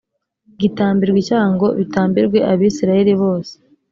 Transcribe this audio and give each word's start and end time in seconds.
gitambirwa 0.61 1.17
icyaha 1.23 1.47
ngo 1.55 1.67
bitambirwe 1.79 2.37
abisirayeli 2.51 3.13
bose 3.21 3.53